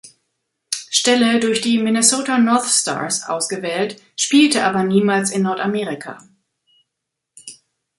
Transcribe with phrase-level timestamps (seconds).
[0.89, 6.17] Stelle durch die Minnesota North Stars ausgewählt, spielte aber niemals in Nordamerika.